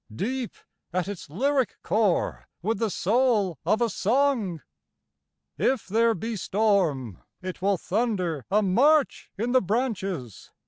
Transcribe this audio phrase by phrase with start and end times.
[0.15, 0.55] Deep
[0.91, 4.63] at its lyric core with the soul of a song.
[5.59, 10.49] If there be storm, it will thunder a march in the branches.